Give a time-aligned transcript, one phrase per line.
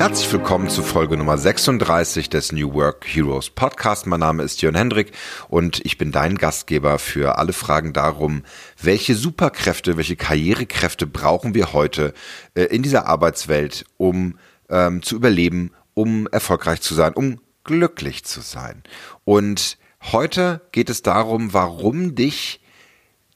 [0.00, 4.06] Herzlich willkommen zu Folge Nummer 36 des New Work Heroes Podcast.
[4.06, 5.12] Mein Name ist Jörn Hendrik
[5.48, 8.44] und ich bin dein Gastgeber für alle Fragen darum,
[8.80, 12.14] welche Superkräfte, welche Karrierekräfte brauchen wir heute
[12.54, 14.38] äh, in dieser Arbeitswelt, um
[14.70, 18.82] ähm, zu überleben, um erfolgreich zu sein, um glücklich zu sein.
[19.24, 22.62] Und heute geht es darum, warum dich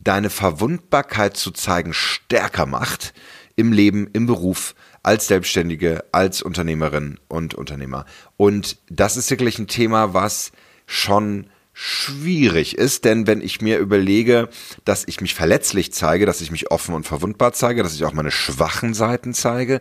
[0.00, 3.12] deine Verwundbarkeit zu zeigen stärker macht
[3.54, 8.06] im Leben, im Beruf, als Selbstständige, als Unternehmerin und Unternehmer.
[8.36, 10.50] Und das ist wirklich ein Thema, was
[10.86, 14.48] schon schwierig ist, denn wenn ich mir überlege,
[14.84, 18.12] dass ich mich verletzlich zeige, dass ich mich offen und verwundbar zeige, dass ich auch
[18.12, 19.80] meine schwachen Seiten zeige,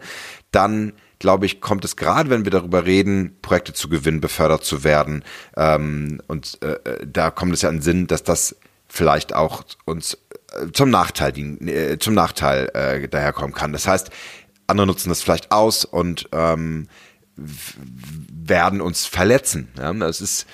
[0.52, 4.84] dann glaube ich, kommt es gerade, wenn wir darüber reden, Projekte zu gewinnen, befördert zu
[4.84, 5.24] werden,
[5.56, 9.64] ähm, und äh, äh da kommt es ja in den Sinn, dass das vielleicht auch
[9.86, 10.18] uns
[10.52, 11.34] äh, zum Nachteil,
[11.68, 13.72] äh, zum Nachteil äh, daherkommen kann.
[13.72, 14.10] Das heißt,
[14.68, 16.88] andere nutzen das vielleicht aus und ähm,
[17.36, 19.70] werden uns verletzen.
[19.78, 19.94] Ja?
[19.94, 20.48] Das ist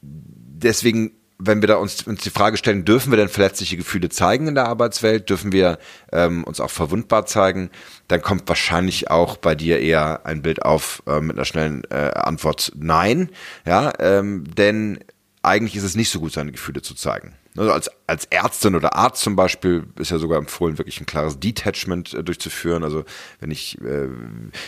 [0.00, 4.48] deswegen, wenn wir da uns, uns die Frage stellen, dürfen wir denn verletzliche Gefühle zeigen
[4.48, 5.28] in der Arbeitswelt?
[5.28, 5.78] Dürfen wir
[6.12, 7.70] ähm, uns auch verwundbar zeigen?
[8.08, 12.12] Dann kommt wahrscheinlich auch bei dir eher ein Bild auf äh, mit einer schnellen äh,
[12.14, 13.30] Antwort Nein.
[13.66, 15.00] Ja, ähm, denn
[15.42, 17.34] eigentlich ist es nicht so gut, seine Gefühle zu zeigen.
[17.54, 21.38] Also als, als Ärztin oder Arzt zum Beispiel ist ja sogar empfohlen, wirklich ein klares
[21.38, 22.82] Detachment äh, durchzuführen.
[22.82, 23.04] Also
[23.40, 24.08] wenn ich, äh,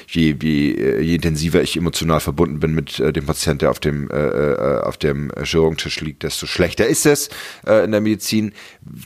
[0.06, 3.80] je, je, äh, je intensiver ich emotional verbunden bin mit äh, dem Patienten, der auf
[3.80, 7.30] dem, äh, äh, auf dem Chirurgentisch liegt, desto schlechter ist es
[7.66, 8.52] äh, in der Medizin.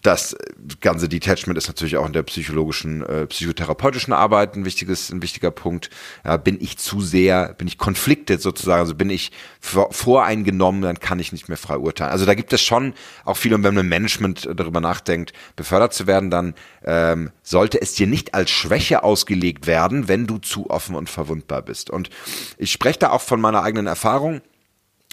[0.03, 0.37] Das
[0.81, 5.53] ganze Detachment ist natürlich auch in der psychologischen, äh, psychotherapeutischen Arbeit ein wichtiges, ein wichtiger
[5.53, 5.89] Punkt.
[6.25, 11.21] Ja, bin ich zu sehr, bin ich konfliktet sozusagen, also bin ich voreingenommen, dann kann
[11.21, 12.11] ich nicht mehr frei urteilen.
[12.11, 16.07] Also da gibt es schon auch viele, wenn man im Management darüber nachdenkt, befördert zu
[16.07, 20.95] werden, dann ähm, sollte es dir nicht als Schwäche ausgelegt werden, wenn du zu offen
[20.95, 21.91] und verwundbar bist.
[21.91, 22.09] Und
[22.57, 24.41] ich spreche da auch von meiner eigenen Erfahrung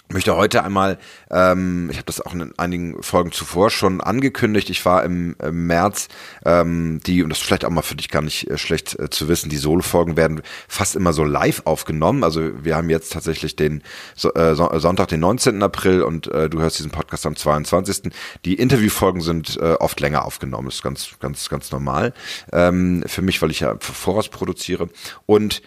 [0.08, 0.98] möchte heute einmal,
[1.30, 5.66] ähm, ich habe das auch in einigen Folgen zuvor schon angekündigt, ich war im, im
[5.66, 6.08] März,
[6.44, 9.10] ähm, die, und das ist vielleicht auch mal für dich gar nicht äh, schlecht äh,
[9.10, 12.22] zu wissen, die Solo-Folgen werden fast immer so live aufgenommen.
[12.22, 13.82] Also wir haben jetzt tatsächlich den
[14.14, 15.62] so, äh, Sonntag, den 19.
[15.62, 18.12] April und äh, du hörst diesen Podcast am 22.
[18.44, 22.12] Die Interviewfolgen sind äh, oft länger aufgenommen, das ist ganz, ganz, ganz normal
[22.52, 24.88] ähm, für mich, weil ich ja voraus produziere.
[25.26, 25.62] Und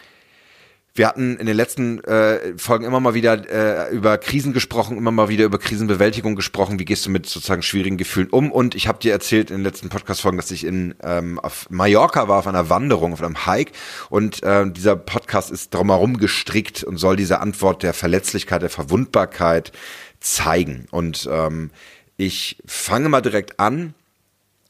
[0.99, 5.11] wir hatten in den letzten äh, Folgen immer mal wieder äh, über Krisen gesprochen, immer
[5.11, 6.77] mal wieder über Krisenbewältigung gesprochen.
[6.77, 8.51] Wie gehst du mit sozusagen schwierigen Gefühlen um?
[8.51, 12.27] Und ich habe dir erzählt in den letzten Podcast-Folgen, dass ich in ähm, auf Mallorca
[12.27, 13.71] war, auf einer Wanderung, auf einem Hike.
[14.09, 19.71] Und äh, dieser Podcast ist drumherum gestrickt und soll diese Antwort der Verletzlichkeit, der Verwundbarkeit
[20.19, 20.85] zeigen.
[20.91, 21.71] Und ähm,
[22.17, 23.93] ich fange mal direkt an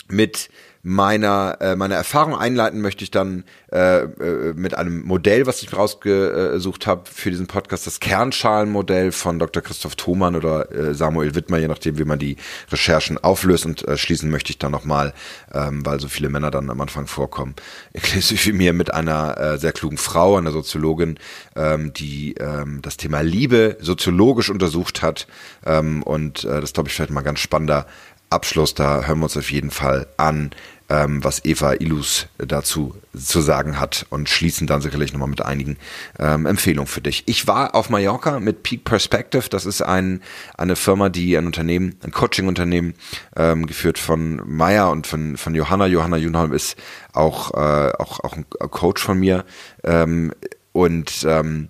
[0.07, 0.49] mit
[0.81, 5.75] meiner äh, meiner Erfahrung einleiten möchte ich dann äh, äh, mit einem Modell, was ich
[5.75, 9.61] rausgesucht habe für diesen Podcast, das Kernschalenmodell von Dr.
[9.61, 12.37] Christoph Thomann oder äh, Samuel Wittmer, je nachdem, wie man die
[12.71, 13.65] Recherchen auflöst.
[13.65, 15.13] Und äh, schließen möchte ich dann nochmal,
[15.53, 17.55] ähm, weil so viele Männer dann am Anfang vorkommen,
[17.93, 21.19] inklusive mir mit einer äh, sehr klugen Frau, einer Soziologin,
[21.57, 25.27] ähm, die ähm, das Thema Liebe soziologisch untersucht hat.
[25.65, 27.85] Ähm, und äh, das glaube ich vielleicht mal ganz spannender
[28.29, 30.51] Abschluss, da hören wir uns auf jeden Fall an,
[30.89, 35.77] ähm, was Eva Ilus dazu zu sagen hat und schließen dann sicherlich nochmal mit einigen
[36.17, 37.23] ähm, Empfehlungen für dich.
[37.27, 39.49] Ich war auf Mallorca mit Peak Perspective.
[39.49, 40.21] Das ist ein,
[40.57, 42.95] eine Firma, die ein Unternehmen, ein Coaching-Unternehmen
[43.35, 45.85] ähm, geführt von Maya und von, von Johanna.
[45.85, 46.75] Johanna Junholm ist
[47.13, 49.45] auch, äh, auch, auch ein Coach von mir.
[49.83, 50.33] Ähm,
[50.71, 51.69] und ähm,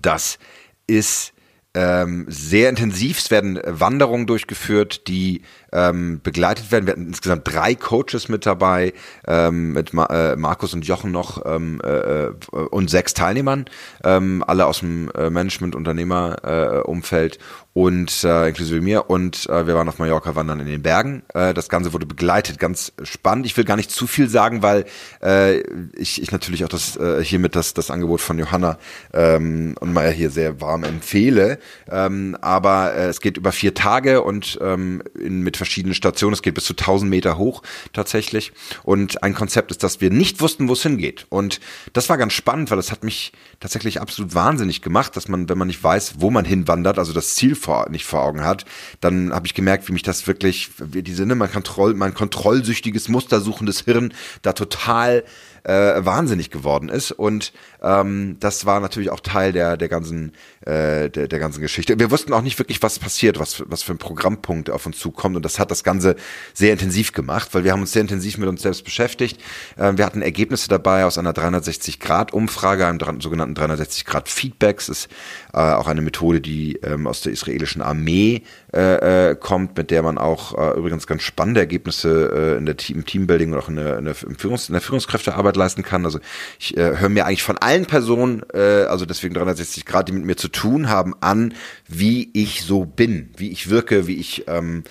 [0.00, 0.38] das
[0.86, 1.33] ist
[1.74, 3.18] ähm, sehr intensiv.
[3.18, 5.42] Es werden Wanderungen durchgeführt, die
[5.72, 6.86] ähm, begleitet werden.
[6.86, 8.92] Wir hatten insgesamt drei Coaches mit dabei,
[9.26, 13.64] ähm, mit Ma äh, Markus und Jochen noch ähm, äh, und sechs Teilnehmern,
[14.04, 17.38] ähm, alle aus dem äh, Management-Unternehmer-Umfeld
[17.74, 21.24] und äh, inklusive mir und äh, wir waren auf Mallorca wandern in den Bergen.
[21.34, 23.46] Äh, das Ganze wurde begleitet, ganz spannend.
[23.46, 24.84] Ich will gar nicht zu viel sagen, weil
[25.20, 25.58] äh,
[25.98, 28.78] ich, ich natürlich auch das äh, hiermit das, das Angebot von Johanna
[29.12, 31.58] ähm, und Maya hier sehr warm empfehle.
[31.90, 36.32] Ähm, aber äh, es geht über vier Tage und ähm, in, mit verschiedenen Stationen.
[36.32, 37.62] Es geht bis zu 1000 Meter hoch
[37.92, 38.52] tatsächlich.
[38.84, 41.26] Und ein Konzept ist, dass wir nicht wussten, wo es hingeht.
[41.28, 41.58] Und
[41.92, 45.58] das war ganz spannend, weil das hat mich tatsächlich absolut wahnsinnig gemacht, dass man, wenn
[45.58, 48.64] man nicht weiß, wo man hinwandert, also das Ziel vor, nicht vor Augen hat,
[49.00, 53.08] dann habe ich gemerkt, wie mich das wirklich, wie diese, ne, mein, Kontroll, mein kontrollsüchtiges,
[53.08, 54.12] mustersuchendes Hirn
[54.42, 55.24] da total
[55.64, 57.10] äh, wahnsinnig geworden ist.
[57.10, 57.52] Und
[57.82, 61.98] ähm, das war natürlich auch Teil der, der ganzen äh, der, der ganzen Geschichte.
[61.98, 65.36] Wir wussten auch nicht wirklich, was passiert, was, was für ein Programmpunkt auf uns zukommt.
[65.36, 66.16] Und das hat das Ganze
[66.52, 69.40] sehr intensiv gemacht, weil wir haben uns sehr intensiv mit uns selbst beschäftigt.
[69.76, 74.88] Äh, wir hatten Ergebnisse dabei aus einer 360-Grad-Umfrage, einem sogenannten 360-Grad-Feedbacks.
[74.88, 75.08] ist
[75.52, 78.42] äh, auch eine Methode, die ähm, aus der israelischen Armee
[78.74, 82.76] äh, äh, kommt, mit der man auch äh, übrigens ganz spannende Ergebnisse äh, in der
[82.76, 86.04] Team, im Teambuilding und auch in der, in der, Führungs-, in der Führungskräftearbeit leisten kann.
[86.04, 86.18] Also
[86.58, 90.24] ich äh, höre mir eigentlich von allen Personen, äh, also deswegen 360 Grad, die mit
[90.24, 91.54] mir zu tun haben, an,
[91.86, 94.82] wie ich so bin, wie ich wirke, wie ich, ähm,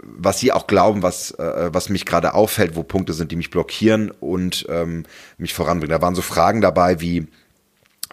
[0.00, 3.50] was sie auch glauben, was, äh, was mich gerade auffällt, wo Punkte sind, die mich
[3.50, 5.02] blockieren und ähm,
[5.38, 5.90] mich voranbringen.
[5.90, 7.26] Da waren so Fragen dabei wie,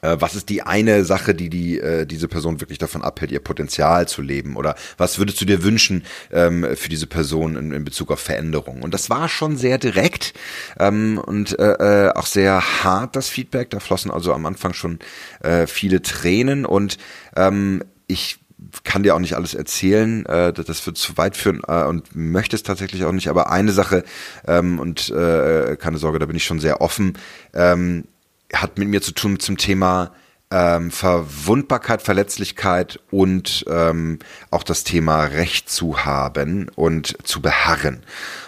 [0.01, 4.07] was ist die eine Sache, die, die äh, diese Person wirklich davon abhält, ihr Potenzial
[4.07, 4.55] zu leben?
[4.55, 8.81] Oder was würdest du dir wünschen ähm, für diese Person in, in Bezug auf Veränderung?
[8.81, 10.33] Und das war schon sehr direkt
[10.79, 13.69] ähm, und äh, äh, auch sehr hart, das Feedback.
[13.69, 14.99] Da flossen also am Anfang schon
[15.41, 16.97] äh, viele Tränen und
[17.35, 18.39] ähm, ich
[18.83, 22.55] kann dir auch nicht alles erzählen, äh, das wird zu weit führen äh, und möchte
[22.55, 23.27] es tatsächlich auch nicht.
[23.27, 24.03] Aber eine Sache
[24.47, 27.17] ähm, und äh, keine Sorge, da bin ich schon sehr offen.
[27.53, 28.05] Ähm,
[28.53, 30.11] hat mit mir zu tun zum Thema
[30.51, 34.19] ähm, Verwundbarkeit, Verletzlichkeit und ähm,
[34.51, 38.03] auch das Thema Recht zu haben und zu beharren.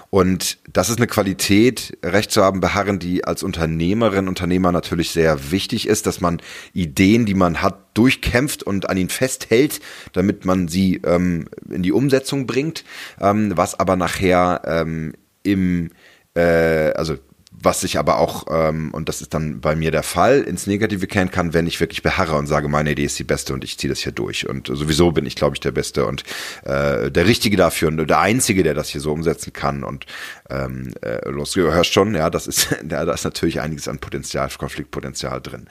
[0.09, 5.51] Und das ist eine Qualität, Recht zu haben, beharren, die als Unternehmerin, Unternehmer natürlich sehr
[5.51, 6.39] wichtig ist, dass man
[6.71, 9.79] Ideen, die man hat, durchkämpft und an ihnen festhält,
[10.11, 12.83] damit man sie ähm, in die Umsetzung bringt,
[13.19, 15.89] ähm, was aber nachher ähm, im
[16.35, 17.15] äh, also
[17.63, 21.07] was sich aber auch, ähm, und das ist dann bei mir der Fall, ins Negative
[21.07, 23.77] kehren kann, wenn ich wirklich beharre und sage, meine Idee ist die beste und ich
[23.77, 24.47] ziehe das hier durch.
[24.47, 26.23] Und sowieso bin ich, glaube ich, der Beste und
[26.63, 29.83] äh, der Richtige dafür und der Einzige, der das hier so umsetzen kann.
[29.83, 30.05] Und
[30.49, 33.99] ähm, äh, los, du hörst schon, ja, das ist, ja, da ist natürlich einiges an
[33.99, 35.67] Potenzial, Konfliktpotenzial drin.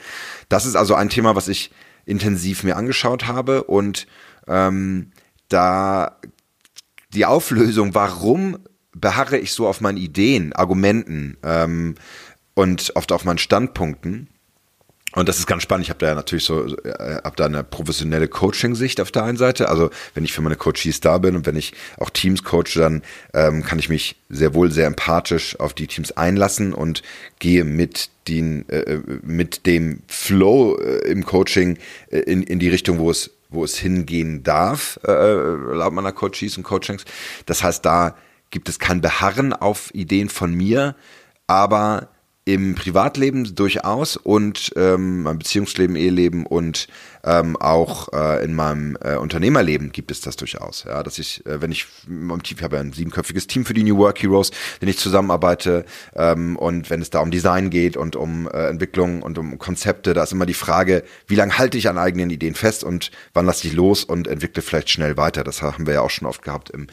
[0.49, 1.71] Das ist also ein Thema, was ich
[2.05, 4.07] intensiv mir angeschaut habe und
[4.49, 5.13] ähm,
[5.49, 6.19] da
[7.15, 8.59] die Auflösung, warum
[8.95, 11.95] beharre ich so auf meinen Ideen, Argumenten ähm,
[12.55, 14.29] und oft auf meinen Standpunkten.
[15.15, 15.85] Und das ist ganz spannend.
[15.85, 19.37] Ich habe da ja natürlich so, äh, habe da eine professionelle Coaching-Sicht auf der einen
[19.37, 19.69] Seite.
[19.69, 23.03] Also wenn ich für meine Coaches da bin und wenn ich auch Teams coache, dann
[23.35, 27.03] ähm, kann ich mich sehr wohl sehr empathisch auf die Teams einlassen und
[27.41, 31.77] gehe mit den, äh, mit dem Flow äh, im Coaching
[32.11, 36.57] äh, in, in die Richtung, wo es, wo es hingehen darf, äh, laut meiner Coaches
[36.57, 37.05] und Coachings.
[37.45, 38.17] Das heißt, da
[38.53, 40.95] gibt es kein Beharren auf Ideen von mir,
[41.49, 42.09] aber
[42.45, 46.89] im Privatleben durchaus und ähm, mein Beziehungsleben, Eheleben und
[47.23, 50.83] ähm, auch äh, in meinem äh, Unternehmerleben gibt es das durchaus.
[50.85, 53.85] Ja, dass ich, äh, wenn ich im Team, ich habe ein siebenköpfiges Team für die
[53.85, 54.51] New Work Heroes,
[54.81, 55.85] wenn ich zusammenarbeite
[56.17, 60.13] ähm, und wenn es da um Design geht und um äh, Entwicklung und um Konzepte,
[60.13, 63.47] da ist immer die Frage, wie lange halte ich an eigenen Ideen fest und wann
[63.47, 65.45] lasse ich los und entwickle vielleicht schnell weiter.
[65.45, 66.89] Das haben wir ja auch schon oft gehabt im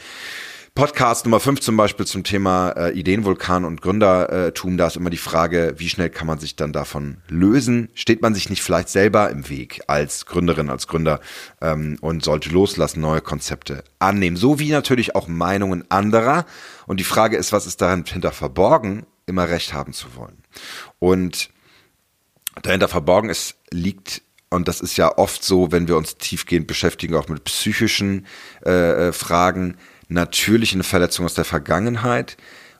[0.74, 5.16] Podcast Nummer 5 zum Beispiel zum Thema äh, Ideenvulkan und Gründertum, da ist immer die
[5.16, 7.88] Frage, wie schnell kann man sich dann davon lösen?
[7.94, 11.20] Steht man sich nicht vielleicht selber im Weg als Gründerin, als Gründer
[11.60, 14.36] ähm, und sollte loslassen, neue Konzepte annehmen?
[14.36, 16.46] So wie natürlich auch Meinungen anderer.
[16.86, 20.38] Und die Frage ist, was ist dahinter verborgen, immer Recht haben zu wollen?
[21.00, 21.50] Und
[22.62, 27.14] dahinter verborgen ist, liegt und das ist ja oft so, wenn wir uns tiefgehend beschäftigen,
[27.14, 28.26] auch mit psychischen
[28.66, 29.76] äh, äh Fragen,
[30.10, 32.36] natürlich eine Verletzung aus der Vergangenheit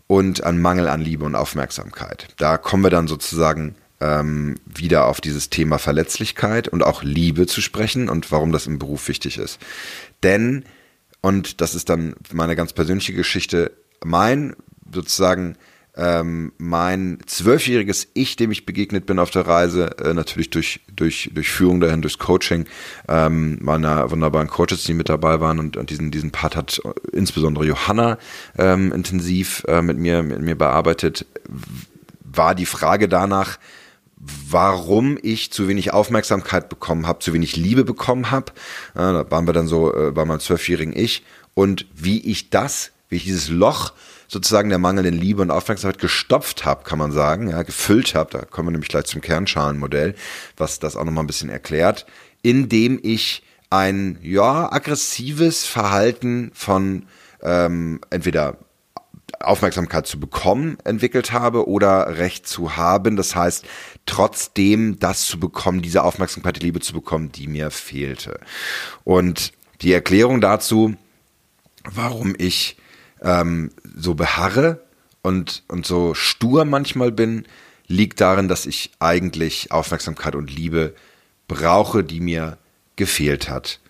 [0.07, 2.29] und ein Mangel an Liebe und Aufmerksamkeit.
[2.37, 7.61] Da kommen wir dann sozusagen ähm, wieder auf dieses Thema Verletzlichkeit und auch Liebe zu
[7.61, 9.59] sprechen und warum das im Beruf wichtig ist.
[10.23, 10.65] Denn,
[11.21, 13.73] und das ist dann meine ganz persönliche Geschichte,
[14.05, 14.57] mein
[14.93, 15.57] sozusagen
[16.01, 21.31] ähm, mein zwölfjähriges Ich, dem ich begegnet bin auf der Reise, äh, natürlich durch, durch,
[21.35, 22.65] durch Führung dahin, durchs Coaching
[23.07, 26.81] ähm, meiner wunderbaren Coaches, die mit dabei waren und, und diesen, diesen Part hat
[27.13, 28.17] insbesondere Johanna
[28.59, 31.27] ähm, intensiv äh, mit, mir, mit mir bearbeitet,
[32.23, 33.59] war die Frage danach,
[34.17, 38.53] warum ich zu wenig Aufmerksamkeit bekommen habe, zu wenig Liebe bekommen habe.
[38.95, 42.93] Äh, da waren wir dann so äh, bei meinem zwölfjährigen Ich und wie ich das,
[43.11, 43.93] wie ich dieses Loch
[44.31, 48.31] sozusagen der mangelnden Liebe und Aufmerksamkeit gestopft habe, kann man sagen, ja, gefüllt habe.
[48.31, 50.15] Da kommen wir nämlich gleich zum Kernschalenmodell,
[50.57, 52.07] was das auch nochmal ein bisschen erklärt,
[52.41, 57.07] indem ich ein, ja, aggressives Verhalten von
[57.43, 58.59] ähm, entweder
[59.41, 63.17] Aufmerksamkeit zu bekommen entwickelt habe oder Recht zu haben.
[63.17, 63.65] Das heißt,
[64.07, 68.39] trotzdem das zu bekommen, diese Aufmerksamkeit, die Liebe zu bekommen, die mir fehlte.
[69.03, 70.95] Und die Erklärung dazu,
[71.85, 72.77] warum ich
[73.23, 74.81] ähm, so beharre
[75.23, 77.47] und, und so stur manchmal bin,
[77.87, 80.95] liegt darin, dass ich eigentlich Aufmerksamkeit und Liebe
[81.49, 82.59] brauche, die mir
[82.97, 83.81] gefehlt hat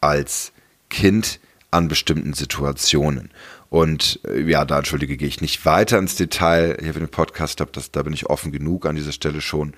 [0.00, 0.52] als
[0.88, 1.40] Kind
[1.70, 3.30] an bestimmten Situationen.
[3.68, 6.76] Und äh, ja, da entschuldige, gehe ich nicht weiter ins Detail.
[6.80, 9.74] Hier für den Podcast habe, da bin ich offen genug an dieser Stelle schon.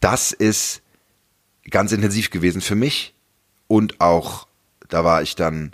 [0.00, 0.80] Das ist
[1.70, 3.14] ganz intensiv gewesen für mich
[3.66, 4.46] und auch,
[4.88, 5.72] da war ich dann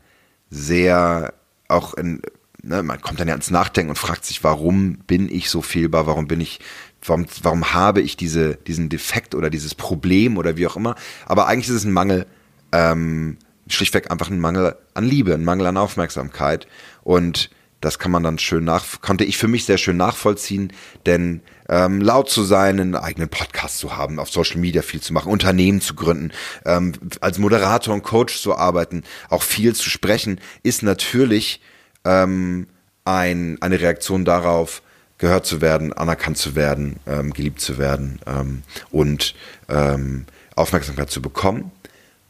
[0.50, 1.34] sehr
[1.68, 2.22] auch in,
[2.62, 6.06] ne, man kommt dann ja ins Nachdenken und fragt sich, warum bin ich so fehlbar,
[6.06, 6.60] warum bin ich,
[7.04, 10.94] warum, warum habe ich diese, diesen Defekt oder dieses Problem oder wie auch immer.
[11.26, 12.26] Aber eigentlich ist es ein Mangel,
[12.72, 13.38] ähm,
[13.68, 16.66] schlichtweg einfach ein Mangel an Liebe, ein Mangel an Aufmerksamkeit.
[17.02, 17.50] Und
[17.80, 20.72] das kann man dann schön nach, konnte ich für mich sehr schön nachvollziehen,
[21.06, 25.14] denn ähm, laut zu sein, einen eigenen Podcast zu haben, auf Social Media viel zu
[25.14, 26.32] machen, Unternehmen zu gründen,
[26.66, 31.62] ähm, als Moderator und Coach zu arbeiten, auch viel zu sprechen, ist natürlich
[32.04, 32.66] ähm,
[33.04, 34.82] ein, eine Reaktion darauf,
[35.18, 39.34] gehört zu werden, anerkannt zu werden, ähm, geliebt zu werden ähm, und
[39.68, 40.24] ähm,
[40.56, 41.70] Aufmerksamkeit zu bekommen.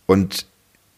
[0.07, 0.47] Und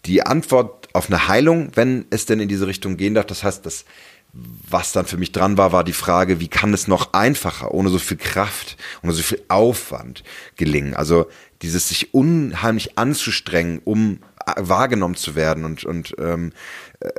[0.07, 3.65] die Antwort auf eine Heilung, wenn es denn in diese Richtung gehen darf, das heißt,
[3.67, 3.85] das,
[4.33, 7.91] was dann für mich dran war, war die Frage, wie kann es noch einfacher, ohne
[7.91, 10.25] so viel Kraft, ohne so viel Aufwand
[10.57, 10.95] gelingen?
[10.95, 11.27] Also
[11.61, 14.21] dieses sich unheimlich anzustrengen, um
[14.57, 16.53] wahrgenommen zu werden und und ähm,
[17.01, 17.11] äh,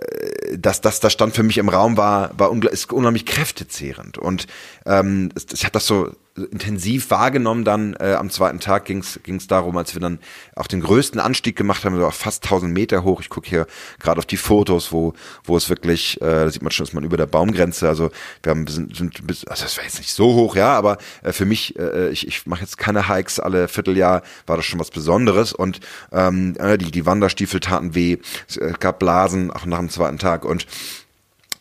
[0.57, 4.17] dass das da stand für mich im Raum war war ist unheimlich kräftezehrend.
[4.17, 4.47] Und
[4.85, 9.77] ähm, ich habe das so intensiv wahrgenommen dann äh, am zweiten Tag ging es darum
[9.77, 10.19] als wir dann
[10.55, 13.21] auch den größten Anstieg gemacht haben so fast 1000 Meter hoch.
[13.21, 13.67] Ich gucke hier
[13.99, 15.13] gerade auf die Fotos wo
[15.43, 18.09] wo es wirklich äh, da sieht man schon ist man über der Baumgrenze also
[18.41, 21.45] wir haben sind, sind also das war jetzt nicht so hoch ja aber äh, für
[21.45, 25.53] mich äh, ich, ich mache jetzt keine Hikes alle Vierteljahr war das schon was Besonderes.
[25.53, 25.79] Und
[26.11, 30.17] ähm, äh, die die Wanderstiefel taten weh es äh, gab Blasen auch nach dem zweiten
[30.17, 30.45] Tag.
[30.45, 30.65] Und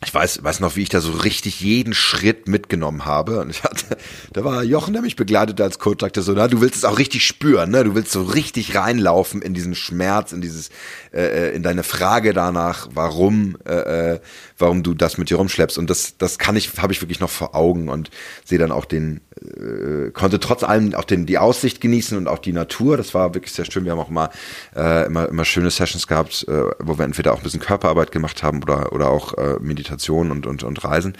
[0.05, 3.41] ich weiß, weiß noch, wie ich da so richtig jeden Schritt mitgenommen habe.
[3.41, 3.97] Und ich hatte,
[4.33, 6.99] da war Jochen, der mich begleitete als Coach, sagte so, na, du willst es auch
[6.99, 7.85] richtig spüren, ne?
[7.85, 10.71] Du willst so richtig reinlaufen in diesen Schmerz, in dieses,
[11.13, 14.21] äh, äh in deine Frage danach, warum, äh, äh,
[14.63, 15.77] warum du das mit dir rumschleppst.
[15.77, 18.11] Und das, das kann ich, habe ich wirklich noch vor Augen und
[18.45, 22.39] sehe dann auch den, äh, konnte trotz allem auch den, die Aussicht genießen und auch
[22.39, 22.97] die Natur.
[22.97, 23.85] Das war wirklich sehr schön.
[23.85, 24.31] Wir haben auch mal,
[24.75, 28.43] äh, immer, immer schöne Sessions gehabt, äh, wo wir entweder auch ein bisschen Körperarbeit gemacht
[28.43, 31.17] haben oder, oder auch äh, Meditation und, und, und Reisen.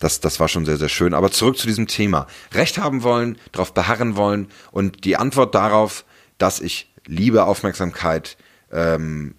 [0.00, 1.14] Das, das war schon sehr, sehr schön.
[1.14, 2.26] Aber zurück zu diesem Thema.
[2.52, 6.04] Recht haben wollen, darauf beharren wollen und die Antwort darauf,
[6.38, 8.36] dass ich Liebe, Aufmerksamkeit
[8.72, 9.34] ähm,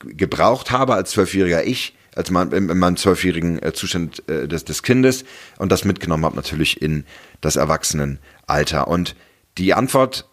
[0.00, 4.64] gebraucht habe als zwölfjähriger Ich, als mein, in, in meinem zwölfjährigen äh, Zustand äh, des,
[4.64, 5.24] des Kindes
[5.58, 7.04] und das mitgenommen habe natürlich in
[7.40, 8.88] das Erwachsenenalter.
[8.88, 9.14] Und
[9.56, 10.28] die Antwort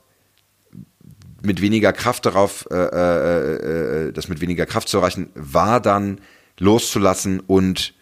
[1.44, 6.20] mit weniger Kraft darauf, äh, äh, äh, das mit weniger Kraft zu erreichen, war dann
[6.60, 7.94] loszulassen und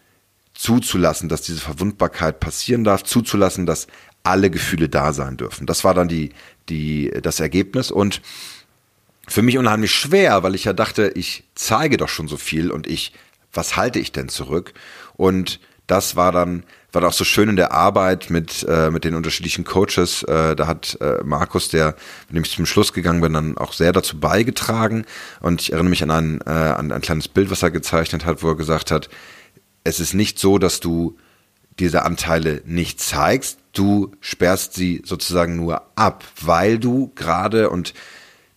[0.53, 3.87] zuzulassen, dass diese Verwundbarkeit passieren darf, zuzulassen, dass
[4.23, 5.67] alle Gefühle da sein dürfen.
[5.67, 6.31] Das war dann die,
[6.69, 8.21] die, das Ergebnis und
[9.27, 12.87] für mich unheimlich schwer, weil ich ja dachte, ich zeige doch schon so viel und
[12.87, 13.13] ich,
[13.53, 14.73] was halte ich denn zurück?
[15.15, 19.03] Und das war dann, war dann auch so schön in der Arbeit mit, äh, mit
[19.03, 20.23] den unterschiedlichen Coaches.
[20.23, 21.95] Äh, da hat äh, Markus, der,
[22.27, 25.05] mit dem ich zum Schluss gegangen bin, dann auch sehr dazu beigetragen.
[25.41, 28.43] Und ich erinnere mich an ein, äh, an ein kleines Bild, was er gezeichnet hat,
[28.43, 29.09] wo er gesagt hat,
[29.83, 31.17] es ist nicht so, dass du
[31.79, 37.93] diese Anteile nicht zeigst, du sperrst sie sozusagen nur ab, weil du gerade, und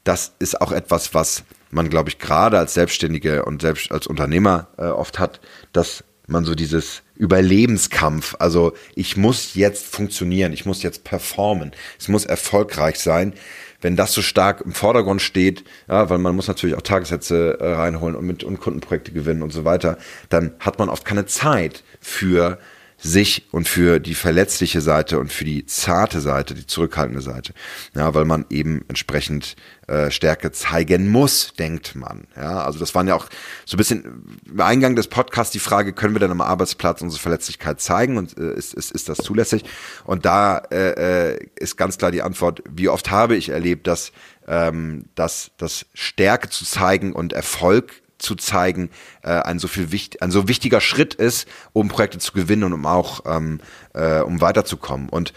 [0.04, 4.68] das ist auch etwas, was man, glaube ich, gerade als Selbstständige und selbst als Unternehmer
[4.78, 5.40] äh, oft hat,
[5.72, 12.08] dass man so dieses Überlebenskampf, also ich muss jetzt funktionieren, ich muss jetzt performen, es
[12.08, 13.32] muss erfolgreich sein.
[13.80, 17.74] Wenn das so stark im Vordergrund steht, ja, weil man muss natürlich auch Tagessätze äh,
[17.74, 21.84] reinholen und mit und Kundenprojekte gewinnen und so weiter, dann hat man oft keine Zeit
[22.00, 22.58] für
[22.98, 27.52] sich und für die verletzliche Seite und für die zarte Seite, die zurückhaltende Seite.
[27.94, 32.26] Ja, weil man eben entsprechend äh, Stärke zeigen muss, denkt man.
[32.36, 33.26] Ja, also das waren ja auch
[33.64, 37.20] so ein bisschen im Eingang des Podcasts die Frage, können wir denn am Arbeitsplatz unsere
[37.20, 39.64] Verletzlichkeit zeigen und äh, ist, ist, ist das zulässig?
[40.04, 44.12] Und da äh, äh ist ganz klar die Antwort, wie oft habe ich erlebt, dass
[44.48, 48.90] ähm, dass, dass Stärke zu zeigen und Erfolg zu zeigen,
[49.22, 52.72] äh, ein so viel wichtig, ein so wichtiger Schritt ist, um Projekte zu gewinnen und
[52.72, 53.60] um auch ähm,
[53.94, 55.08] äh, um weiterzukommen.
[55.08, 55.32] Und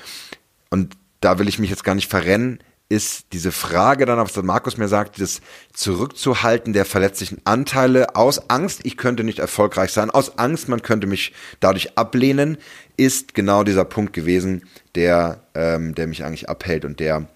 [0.70, 2.60] und da will ich mich jetzt gar nicht verrennen,
[2.90, 5.42] ist diese Frage dann, was Markus mir sagt, das
[5.74, 11.06] Zurückzuhalten der verletzlichen Anteile aus Angst, ich könnte nicht erfolgreich sein, aus Angst, man könnte
[11.06, 12.58] mich dadurch ablehnen,
[12.98, 17.28] ist genau dieser Punkt gewesen, der, ähm, der mich eigentlich abhält und der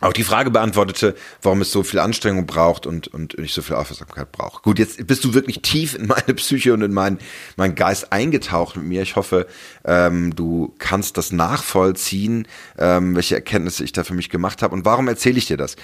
[0.00, 3.76] auch die Frage beantwortete, warum es so viel Anstrengung braucht und, und nicht so viel
[3.76, 4.62] Aufmerksamkeit braucht.
[4.62, 7.18] Gut, jetzt bist du wirklich tief in meine Psyche und in meinen
[7.56, 9.02] mein Geist eingetaucht mit mir.
[9.02, 9.46] Ich hoffe,
[9.84, 12.46] ähm, du kannst das nachvollziehen,
[12.78, 14.74] ähm, welche Erkenntnisse ich da für mich gemacht habe.
[14.74, 15.76] Und warum erzähle ich dir das?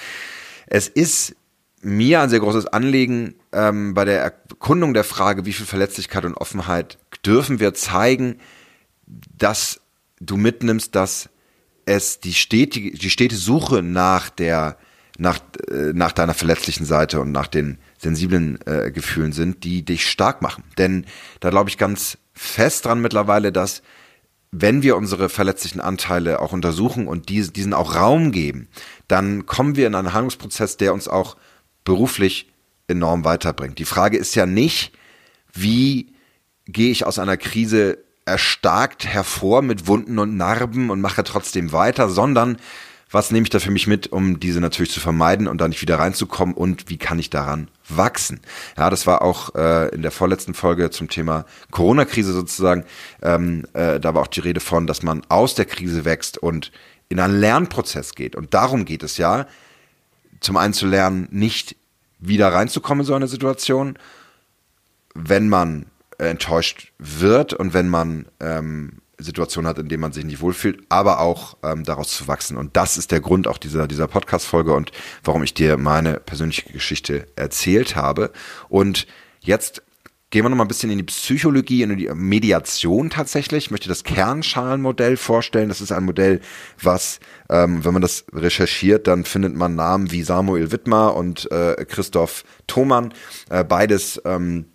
[0.66, 1.34] Es ist
[1.80, 6.34] mir ein sehr großes Anliegen ähm, bei der Erkundung der Frage, wie viel Verletzlichkeit und
[6.34, 8.38] Offenheit dürfen wir zeigen,
[9.06, 9.80] dass
[10.20, 11.28] du mitnimmst, dass
[11.86, 14.76] es die stetige, die stete Suche nach der,
[15.18, 20.08] nach, äh, nach deiner verletzlichen Seite und nach den sensiblen äh, Gefühlen sind, die dich
[20.08, 20.64] stark machen.
[20.78, 21.06] Denn
[21.40, 23.82] da glaube ich ganz fest dran mittlerweile, dass
[24.50, 28.68] wenn wir unsere verletzlichen Anteile auch untersuchen und die, diesen auch Raum geben,
[29.08, 31.36] dann kommen wir in einen Handlungsprozess, der uns auch
[31.84, 32.52] beruflich
[32.86, 33.78] enorm weiterbringt.
[33.78, 34.92] Die Frage ist ja nicht,
[35.54, 36.14] wie
[36.66, 42.08] gehe ich aus einer Krise erstarkt hervor mit Wunden und Narben und mache trotzdem weiter,
[42.08, 42.58] sondern
[43.12, 45.82] was nehme ich da für mich mit, um diese natürlich zu vermeiden und da nicht
[45.82, 48.40] wieder reinzukommen und wie kann ich daran wachsen?
[48.78, 52.84] Ja, das war auch äh, in der vorletzten Folge zum Thema Corona-Krise sozusagen.
[53.20, 56.72] Ähm, äh, da war auch die Rede von, dass man aus der Krise wächst und
[57.10, 58.34] in einen Lernprozess geht.
[58.34, 59.46] Und darum geht es ja,
[60.40, 61.76] zum einen zu lernen, nicht
[62.18, 63.98] wieder reinzukommen in so eine Situation,
[65.14, 65.86] wenn man
[66.28, 71.20] enttäuscht wird und wenn man ähm, Situationen hat, in denen man sich nicht wohlfühlt, aber
[71.20, 72.56] auch ähm, daraus zu wachsen.
[72.56, 74.92] Und das ist der Grund auch dieser, dieser Podcast-Folge und
[75.24, 78.32] warum ich dir meine persönliche Geschichte erzählt habe.
[78.68, 79.06] Und
[79.40, 79.82] jetzt
[80.30, 83.66] gehen wir noch mal ein bisschen in die Psychologie, in die Mediation tatsächlich.
[83.66, 85.68] Ich möchte das Kernschalenmodell vorstellen.
[85.68, 86.40] Das ist ein Modell,
[86.80, 91.84] was, ähm, wenn man das recherchiert, dann findet man Namen wie Samuel Wittmer und äh,
[91.86, 93.12] Christoph Thomann.
[93.50, 94.71] Äh, beides ähm,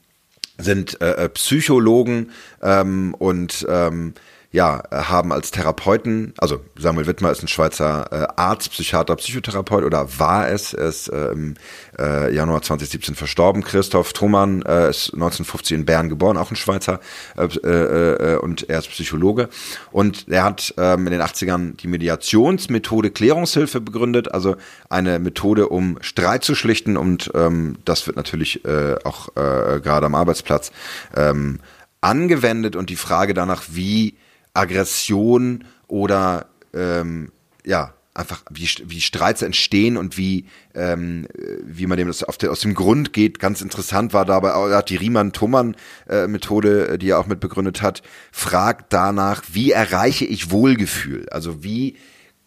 [0.58, 4.14] sind äh, äh, Psychologen ähm, und ähm,
[4.58, 10.18] ja, haben als Therapeuten, also Samuel Wittmer ist ein Schweizer äh, Arzt, Psychiater, Psychotherapeut oder
[10.18, 11.54] war es, er ist äh, im
[12.00, 13.64] äh, Januar 2017 verstorben.
[13.64, 17.00] Christoph Thomann äh, ist 1950 in Bern geboren, auch ein Schweizer
[17.38, 19.50] äh, äh, äh, und er ist Psychologe.
[19.92, 24.56] Und er hat ähm, in den 80ern die Mediationsmethode Klärungshilfe begründet, also
[24.90, 26.98] eine Methode, um Streit zu schlichten.
[26.98, 30.72] Und ähm, das wird natürlich äh, auch äh, gerade am Arbeitsplatz
[31.16, 31.60] ähm,
[32.02, 32.76] angewendet.
[32.76, 34.16] Und die Frage danach, wie
[34.58, 37.32] Aggression oder ähm,
[37.66, 41.28] ja, einfach wie, wie Streits entstehen und wie, ähm,
[41.62, 43.40] wie man dem das auf der, aus dem Grund geht.
[43.40, 48.02] Ganz interessant war dabei auch die Riemann-Thomann-Methode, äh, die er auch mit begründet hat,
[48.32, 51.30] fragt danach, wie erreiche ich Wohlgefühl?
[51.30, 51.96] Also wie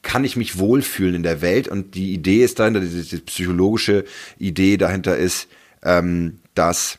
[0.02, 1.68] kann ich mich wohlfühlen in der Welt?
[1.68, 4.04] Und die Idee ist dahinter, diese, diese psychologische
[4.38, 5.46] Idee dahinter ist,
[5.85, 6.98] ähm, dass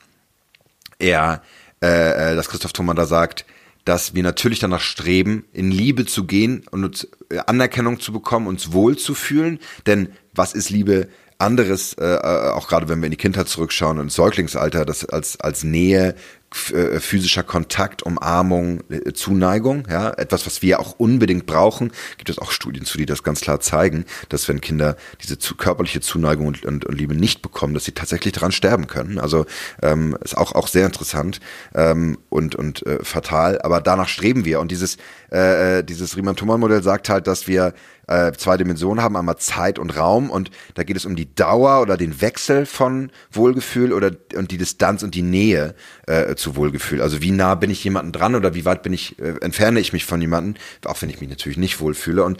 [0.97, 1.41] er,
[1.83, 3.45] äh, äh dass Christoph Thomann da sagt,
[3.85, 8.47] dass wir natürlich danach streben, in Liebe zu gehen und uns äh, Anerkennung zu bekommen,
[8.47, 9.59] uns wohl zu fühlen.
[9.85, 13.99] Denn was ist Liebe anderes, äh, äh auch gerade wenn wir in die Kindheit zurückschauen
[13.99, 16.13] und Säuglingsalter, das als, als Nähe, äh,
[16.53, 21.91] physischer Kontakt, Umarmung, äh, Zuneigung, ja, etwas, was wir auch unbedingt brauchen.
[22.17, 25.55] Gibt es auch Studien zu, die das ganz klar zeigen, dass wenn Kinder diese zu,
[25.55, 29.17] körperliche Zuneigung und, und, und, Liebe nicht bekommen, dass sie tatsächlich daran sterben können.
[29.17, 29.45] Also
[29.81, 31.39] ähm, ist auch auch sehr interessant
[31.73, 33.61] ähm, und und äh, fatal.
[33.61, 34.97] Aber danach streben wir und dieses
[35.29, 37.73] äh, dieses Riemann-Thomann-Modell sagt halt, dass wir
[38.07, 41.81] äh, zwei Dimensionen haben, einmal Zeit und Raum und da geht es um die Dauer
[41.81, 45.75] oder den Wechsel von Wohlgefühl oder und die Distanz und die Nähe
[46.07, 47.01] äh, zu Wohlgefühl.
[47.01, 49.93] Also wie nah bin ich jemanden dran oder wie weit bin ich, äh, entferne ich
[49.93, 52.39] mich von jemanden, auch wenn ich mich natürlich nicht wohlfühle und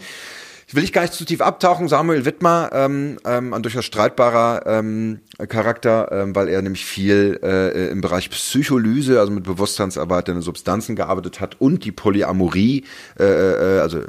[0.74, 1.88] will ich gar nicht zu tief abtauchen.
[1.88, 7.90] Samuel Wittmer, ähm, ähm, ein durchaus streitbarer ähm, Charakter, ähm, weil er nämlich viel äh,
[7.90, 12.84] im Bereich Psycholyse, also mit bewusstseinserweiternden Substanzen gearbeitet hat und die Polyamorie,
[13.18, 14.00] äh, äh, also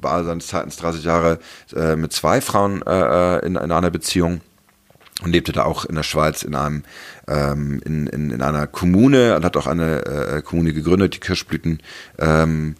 [0.00, 1.38] war seines Zeitens 30 Jahre
[1.74, 4.40] äh, mit zwei Frauen äh, äh, in, in einer Beziehung
[5.22, 6.84] und lebte da auch in der Schweiz in einem
[7.26, 11.80] ähm, in, in, in einer Kommune und hat auch eine äh, Kommune gegründet, die Kirschblüten
[12.18, 12.76] ähm,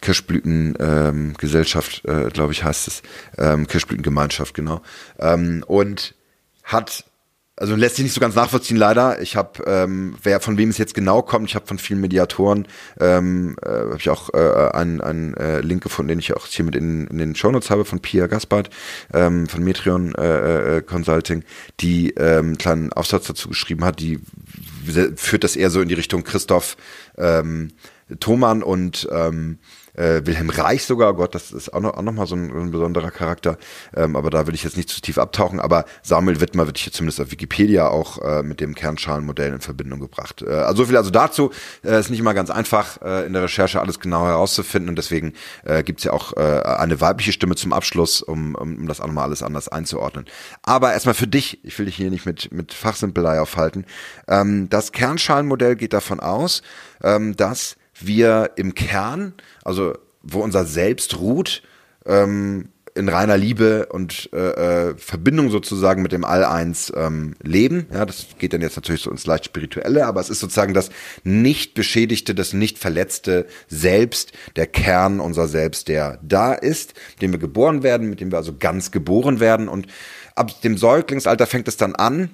[0.00, 3.02] Kirschblütengesellschaft, ähm, äh, glaube ich, heißt es,
[3.38, 4.82] ähm, Kirschblütengemeinschaft, genau.
[5.18, 6.14] Ähm, und
[6.62, 7.04] hat
[7.56, 9.20] also lässt sich nicht so ganz nachvollziehen leider.
[9.22, 12.66] Ich habe, ähm, wer von wem es jetzt genau kommt, ich habe von vielen Mediatoren,
[12.98, 16.64] ähm, äh, habe ich auch äh, einen, einen äh, Link gefunden, den ich auch hier
[16.64, 18.70] mit in, in den Shownotes habe, von Pia Gaspard,
[19.12, 21.44] ähm, von Metrion äh, äh, Consulting,
[21.80, 24.18] die ähm, einen kleinen Aufsatz dazu geschrieben hat, die
[25.16, 26.76] führt das eher so in die Richtung Christoph,
[27.16, 27.70] ähm,
[28.20, 29.58] Thomann und ähm,
[29.94, 32.70] äh, Wilhelm Reich sogar, Gott, das ist auch noch, auch noch mal so ein, ein
[32.70, 33.58] besonderer Charakter,
[33.94, 36.92] ähm, aber da will ich jetzt nicht zu tief abtauchen, aber Samuel Wittmer wird hier
[36.92, 40.42] zumindest auf Wikipedia auch äh, mit dem Kernschalenmodell in Verbindung gebracht.
[40.42, 41.50] Äh, also so viel also dazu,
[41.82, 44.88] äh, ist nicht immer ganz einfach äh, in der Recherche alles genau herauszufinden.
[44.88, 48.88] Und deswegen äh, gibt ja auch äh, eine weibliche Stimme zum Abschluss, um, um, um
[48.88, 50.26] das auch nochmal alles anders einzuordnen.
[50.62, 53.86] Aber erstmal für dich, ich will dich hier nicht mit, mit Fachsimpelei aufhalten,
[54.28, 56.62] ähm, das Kernschalenmodell geht davon aus,
[57.02, 61.62] ähm, dass wir im Kern, also wo unser Selbst ruht,
[62.06, 67.86] ähm, in reiner Liebe und äh, äh, Verbindung sozusagen mit dem All-Eins ähm, leben.
[67.92, 70.90] Ja, das geht dann jetzt natürlich so ins leicht spirituelle, aber es ist sozusagen das
[71.24, 77.40] nicht beschädigte, das nicht verletzte Selbst, der Kern unser Selbst, der da ist, dem wir
[77.40, 79.88] geboren werden, mit dem wir also ganz geboren werden und
[80.36, 82.30] ab dem Säuglingsalter fängt es dann an,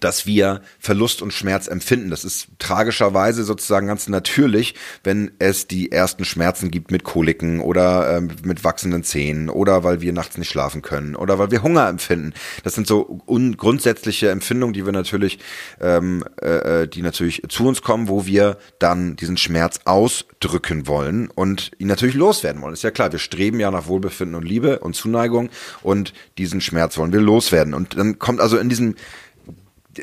[0.00, 2.10] dass wir Verlust und Schmerz empfinden.
[2.10, 4.74] Das ist tragischerweise sozusagen ganz natürlich,
[5.04, 10.00] wenn es die ersten Schmerzen gibt mit Koliken oder ähm, mit wachsenden Zähnen oder weil
[10.00, 12.32] wir nachts nicht schlafen können oder weil wir Hunger empfinden.
[12.64, 15.38] Das sind so grundsätzliche Empfindungen, die wir natürlich,
[15.80, 21.28] ähm, äh, äh, die natürlich zu uns kommen, wo wir dann diesen Schmerz ausdrücken wollen
[21.28, 22.74] und ihn natürlich loswerden wollen.
[22.74, 25.50] Ist ja klar, wir streben ja nach Wohlbefinden und Liebe und Zuneigung
[25.82, 27.74] und diesen Schmerz wollen wir loswerden.
[27.74, 28.94] Und dann kommt also in diesem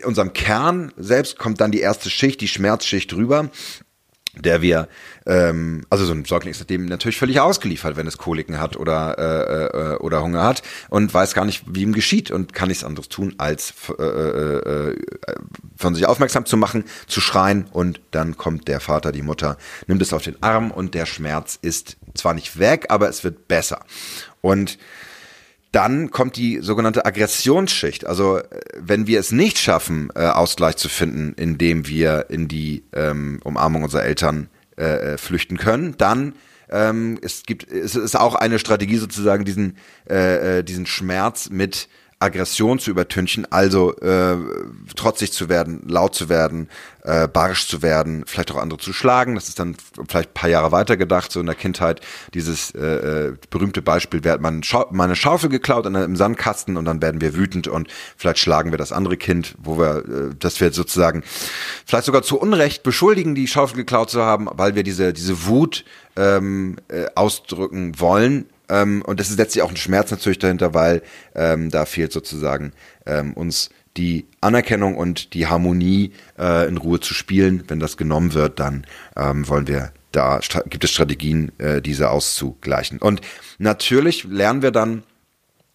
[0.03, 3.49] unserem Kern selbst kommt dann die erste Schicht, die Schmerzschicht rüber
[4.35, 4.87] der wir,
[5.25, 9.17] ähm, also so ein Säugling ist dem natürlich völlig ausgeliefert, wenn es Koliken hat oder
[9.17, 12.83] äh, äh, oder Hunger hat und weiß gar nicht, wie ihm geschieht und kann nichts
[12.83, 14.95] anderes tun, als äh, äh,
[15.75, 20.01] von sich aufmerksam zu machen, zu schreien und dann kommt der Vater, die Mutter, nimmt
[20.01, 23.79] es auf den Arm und der Schmerz ist zwar nicht weg, aber es wird besser.
[24.41, 24.77] Und
[25.71, 28.05] dann kommt die sogenannte Aggressionsschicht.
[28.05, 28.43] Also äh,
[28.77, 33.83] wenn wir es nicht schaffen, äh, Ausgleich zu finden, indem wir in die ähm, Umarmung
[33.83, 36.33] unserer Eltern äh, äh, flüchten können, dann
[36.69, 39.77] ähm, es gibt es ist auch eine Strategie sozusagen diesen
[40.09, 41.89] äh, äh diesen Schmerz mit
[42.21, 44.35] Aggression zu übertünchen, also äh,
[44.95, 46.67] trotzig zu werden, laut zu werden,
[47.03, 49.35] äh, barsch zu werden, vielleicht auch andere zu schlagen.
[49.35, 49.77] Das ist dann
[50.09, 52.01] vielleicht ein paar Jahre weiter gedacht, so in der Kindheit.
[52.33, 56.75] Dieses äh, äh berühmte Beispiel, wer hat man Schau meine Schaufel geklaut in, im Sandkasten
[56.75, 60.35] und dann werden wir wütend und vielleicht schlagen wir das andere Kind, wo wir, äh,
[60.37, 61.23] dass wir sozusagen
[61.85, 65.85] vielleicht sogar zu Unrecht beschuldigen, die Schaufel geklaut zu haben, weil wir diese, diese Wut
[66.17, 71.01] ähm, äh, ausdrücken wollen ähm, und das ist letztlich auch ein Schmerz natürlich dahinter, weil
[71.35, 72.73] ähm, da fehlt sozusagen
[73.05, 77.63] ähm, uns die Anerkennung und die Harmonie äh, in Ruhe zu spielen.
[77.67, 82.97] Wenn das genommen wird, dann ähm, wollen wir da gibt es Strategien, äh, diese auszugleichen.
[82.97, 83.21] Und
[83.59, 85.03] natürlich lernen wir dann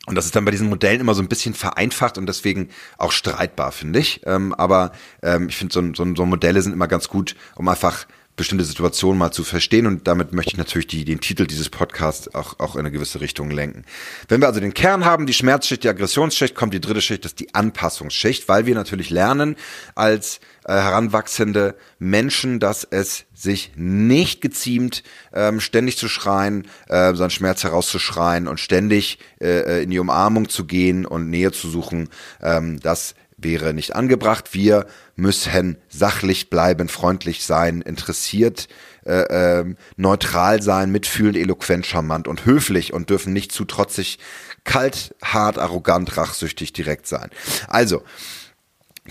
[0.07, 3.11] und das ist dann bei diesen Modellen immer so ein bisschen vereinfacht und deswegen auch
[3.11, 4.21] streitbar, finde ich.
[4.27, 8.07] Ähm, aber ähm, ich finde, so, so, so Modelle sind immer ganz gut, um einfach
[8.37, 12.35] bestimmte Situationen mal zu verstehen und damit möchte ich natürlich die, den Titel dieses Podcasts
[12.35, 13.85] auch, auch in eine gewisse Richtung lenken.
[14.29, 17.33] Wenn wir also den Kern haben, die Schmerzschicht, die Aggressionsschicht, kommt die dritte Schicht, das
[17.33, 19.55] ist die Anpassungsschicht, weil wir natürlich lernen
[19.95, 27.31] als äh, heranwachsende Menschen, dass es sich nicht geziemt, ähm, ständig zu schreien, äh, seinen
[27.31, 32.09] Schmerz herauszuschreien und ständig äh, in die Umarmung zu gehen und Nähe zu suchen,
[32.43, 34.55] ähm, dass wäre nicht angebracht.
[34.55, 38.69] Wir müssen sachlich bleiben, freundlich sein, interessiert,
[39.05, 44.19] äh, äh, neutral sein, mitfühlend, eloquent, charmant und höflich und dürfen nicht zu trotzig,
[44.65, 47.31] kalt, hart, arrogant, rachsüchtig direkt sein.
[47.69, 48.03] Also,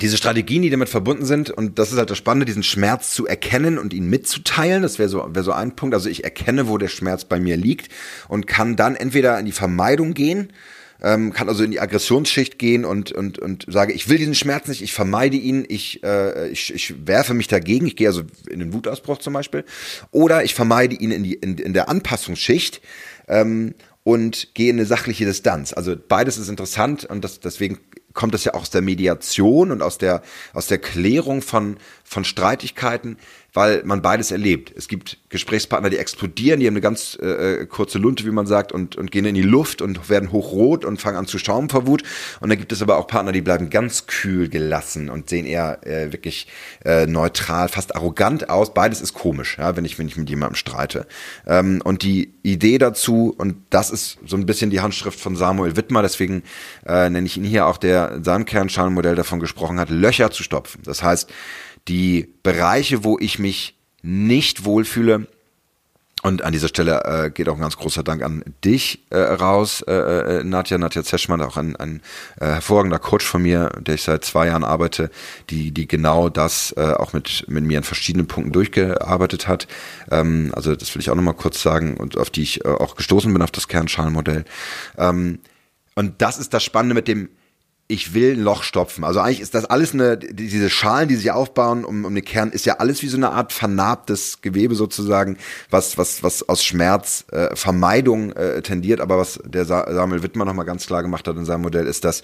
[0.02, 3.28] diese Strategien, die damit verbunden sind, und das ist halt das Spannende, diesen Schmerz zu
[3.28, 5.94] erkennen und ihn mitzuteilen, das wäre so, wäre so ein Punkt.
[5.94, 7.94] Also ich erkenne, wo der Schmerz bei mir liegt
[8.28, 10.52] und kann dann entweder in die Vermeidung gehen,
[11.04, 14.68] ähm, kann also in die Aggressionsschicht gehen und, und, und sage, ich will diesen Schmerz
[14.68, 18.60] nicht, ich vermeide ihn, ich, äh, ich, ich werfe mich dagegen, ich gehe also in
[18.60, 19.66] den Wutausbruch zum Beispiel,
[20.12, 22.82] oder ich vermeide ihn in, die, in, in der Anpassungsschicht
[23.28, 25.74] ähm, und gehe in eine sachliche Distanz.
[25.74, 27.80] Also beides ist interessant und das, deswegen
[28.14, 30.22] kommt das ja auch aus der Mediation und aus der,
[30.54, 33.18] aus der Klärung von, von Streitigkeiten
[33.54, 34.74] weil man beides erlebt.
[34.76, 38.48] Es gibt Gesprächspartner, die explodieren, die haben eine ganz äh, äh, kurze Lunte, wie man
[38.48, 41.70] sagt, und, und gehen in die Luft und werden hochrot und fangen an zu stauben
[41.70, 42.04] vor Wut.
[42.40, 45.86] Und dann gibt es aber auch Partner, die bleiben ganz kühl gelassen und sehen eher
[45.86, 46.48] äh, wirklich
[46.84, 48.74] äh, neutral, fast arrogant aus.
[48.74, 51.06] Beides ist komisch, ja, wenn ich, wenn ich mit jemandem streite.
[51.46, 55.76] Ähm, und die Idee dazu, und das ist so ein bisschen die Handschrift von Samuel
[55.76, 56.44] Wittmer, deswegen
[56.88, 60.42] äh, nenne ich ihn hier auch, der in seinem Kernschalenmodell davon gesprochen hat, Löcher zu
[60.42, 60.82] stopfen.
[60.84, 61.32] Das heißt,
[61.88, 65.28] die Bereiche, wo ich mich nicht wohlfühle
[66.26, 69.84] Und an dieser Stelle äh, geht auch ein ganz großer Dank an dich äh, raus,
[69.86, 69.92] äh,
[70.40, 72.02] äh, Nadja, Nadja Zeschmann, auch ein, ein
[72.40, 75.12] äh, hervorragender Coach von mir, der ich seit zwei Jahren arbeite,
[75.50, 79.68] die, die genau das äh, auch mit, mit mir an verschiedenen Punkten durchgearbeitet hat.
[80.12, 82.96] Ähm, also das will ich auch nochmal kurz sagen und auf die ich äh, auch
[82.96, 84.46] gestoßen bin, auf das Kernschalenmodell.
[84.98, 85.40] Ähm,
[85.96, 87.28] und das ist das Spannende mit dem,
[87.94, 89.04] ich will ein Loch stopfen.
[89.04, 92.52] Also eigentlich ist das alles eine, diese Schalen, die sich aufbauen um, um den Kern,
[92.52, 95.38] ist ja alles wie so eine Art vernarbtes Gewebe sozusagen,
[95.70, 99.00] was, was, was aus Schmerzvermeidung äh, äh, tendiert.
[99.00, 102.24] Aber was der Samuel Wittmann nochmal ganz klar gemacht hat in seinem Modell, ist, dass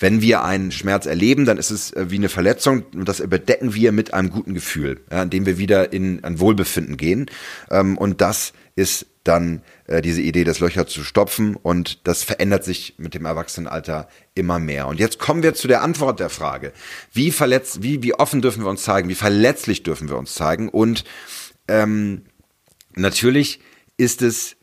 [0.00, 3.74] wenn wir einen Schmerz erleben, dann ist es äh, wie eine Verletzung und das überdecken
[3.74, 7.30] wir mit einem guten Gefühl, ja, indem wir wieder in ein Wohlbefinden gehen.
[7.70, 12.64] Ähm, und das ist dann äh, diese Idee, das Löcher zu stopfen und das verändert
[12.64, 14.86] sich mit dem Erwachsenenalter immer mehr.
[14.86, 16.72] Und jetzt kommen wir zu der Antwort der Frage,
[17.12, 20.68] wie verletzt, wie, wie offen dürfen wir uns zeigen, wie verletzlich dürfen wir uns zeigen
[20.68, 21.04] und
[21.68, 22.22] ähm,
[22.94, 23.60] natürlich
[23.96, 24.56] ist es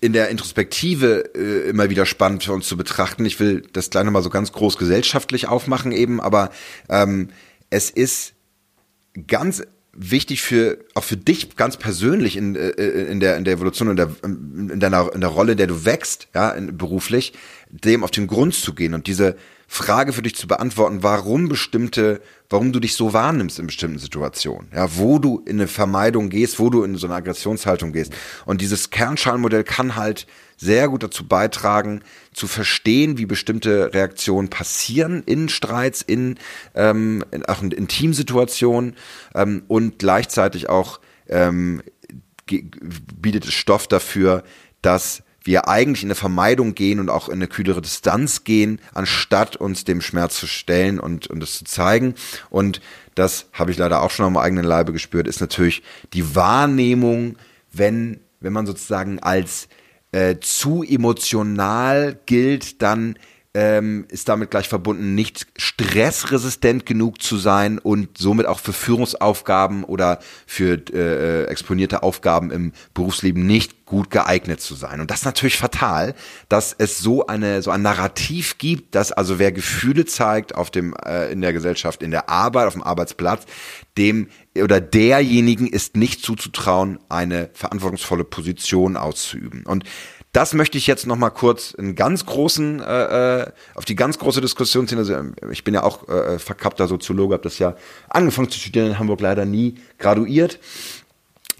[0.00, 3.24] in der Introspektive äh, immer wieder spannend für uns zu betrachten.
[3.24, 6.50] Ich will das gleich nochmal so ganz groß gesellschaftlich aufmachen eben, aber
[6.88, 7.30] ähm,
[7.70, 8.34] es ist
[9.26, 9.62] ganz
[9.96, 13.96] wichtig für auch für dich ganz persönlich in, äh, in der in der Evolution in
[13.96, 17.32] der in deiner in der Rolle, in der du wächst, ja, in, beruflich,
[17.70, 19.36] dem auf den Grund zu gehen und diese
[19.68, 24.68] Frage für dich zu beantworten, warum bestimmte, warum du dich so wahrnimmst in bestimmten Situationen,
[24.72, 28.12] ja, wo du in eine Vermeidung gehst, wo du in so eine Aggressionshaltung gehst.
[28.44, 30.26] Und dieses Kernschalenmodell kann halt
[30.56, 36.38] sehr gut dazu beitragen, zu verstehen, wie bestimmte Reaktionen passieren in Streits, in,
[36.74, 38.96] ähm, in, auch in, in Teamsituationen
[39.34, 41.82] ähm, und gleichzeitig auch ähm,
[42.46, 44.44] bietet es Stoff dafür,
[44.82, 49.56] dass wir eigentlich in eine Vermeidung gehen und auch in eine kühlere Distanz gehen, anstatt
[49.56, 52.14] uns dem Schmerz zu stellen und, und es zu zeigen.
[52.50, 52.80] Und
[53.14, 57.36] das habe ich leider auch schon am eigenen Leibe gespürt, ist natürlich die Wahrnehmung,
[57.72, 59.68] wenn, wenn man sozusagen als
[60.12, 63.16] äh, zu emotional gilt, dann
[63.56, 69.82] ähm, ist damit gleich verbunden, nicht stressresistent genug zu sein und somit auch für Führungsaufgaben
[69.82, 75.00] oder für äh, exponierte Aufgaben im Berufsleben nicht gut geeignet zu sein.
[75.00, 76.14] Und das ist natürlich fatal,
[76.50, 80.94] dass es so eine so ein Narrativ gibt, dass also wer Gefühle zeigt auf dem
[81.06, 83.44] äh, in der Gesellschaft, in der Arbeit, auf dem Arbeitsplatz,
[83.96, 84.28] dem
[84.62, 89.64] oder derjenigen ist nicht zuzutrauen, eine verantwortungsvolle Position auszuüben.
[89.66, 89.84] Und
[90.36, 94.18] das möchte ich jetzt noch mal kurz in ganz großen, äh, äh, auf die ganz
[94.18, 94.98] große Diskussion ziehen.
[94.98, 97.74] Also ähm, ich bin ja auch äh, verkappter Soziologe, habe das ja
[98.10, 100.58] angefangen zu studieren in Hamburg, leider nie graduiert.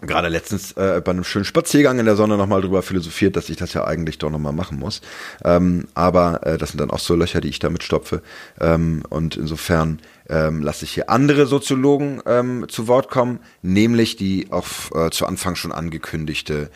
[0.03, 3.57] Gerade letztens äh, bei einem schönen Spaziergang in der Sonne nochmal drüber philosophiert, dass ich
[3.57, 5.01] das ja eigentlich doch nochmal machen muss.
[5.43, 8.21] Ähm, aber äh, das sind dann auch so Löcher, die ich damit stopfe.
[8.61, 14.49] Ähm, und insofern ähm, lasse ich hier andere Soziologen ähm, zu Wort kommen, nämlich die
[14.51, 16.71] auch äh, zu Anfang schon angekündigte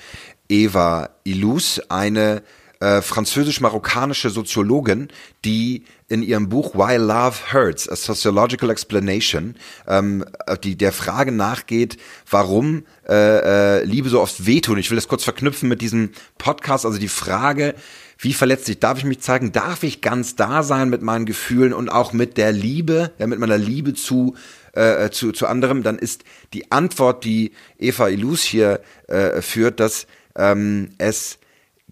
[0.48, 2.42] Eva Illouz, eine
[2.80, 5.08] äh, französisch-marokkanische Soziologin,
[5.44, 9.54] die in ihrem Buch Why Love Hurts, a Sociological Explanation,
[9.86, 10.24] ähm,
[10.64, 14.78] die der Frage nachgeht, warum äh, äh, Liebe so oft wehtut.
[14.78, 17.76] Ich will das kurz verknüpfen mit diesem Podcast, also die Frage,
[18.18, 19.52] wie verletzlich darf ich mich zeigen?
[19.52, 23.38] Darf ich ganz da sein mit meinen Gefühlen und auch mit der Liebe, ja, mit
[23.38, 24.34] meiner Liebe zu
[24.72, 25.84] äh, zu, zu anderem?
[25.84, 31.38] Dann ist die Antwort, die Eva Ilus hier äh, führt, dass ähm, es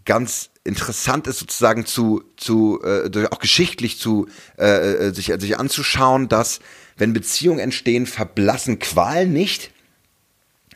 [0.04, 4.28] ganz interessant ist sozusagen zu zu äh, auch geschichtlich zu
[4.58, 6.60] äh, äh, sich sich anzuschauen, dass
[6.96, 9.72] wenn Beziehungen entstehen, verblassen Qualen nicht.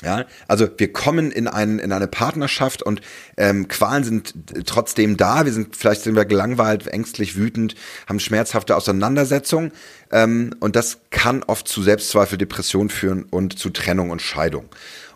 [0.02, 3.00] Ja, also wir kommen in, ein, in eine Partnerschaft und
[3.36, 4.34] ähm, Qualen sind
[4.66, 5.44] trotzdem da.
[5.44, 7.76] Wir sind vielleicht sind wir gelangweilt, ängstlich, wütend,
[8.08, 9.70] haben schmerzhafte Auseinandersetzungen
[10.10, 14.64] ähm, und das kann oft zu Selbstzweifel, Depression führen und zu Trennung und Scheidung.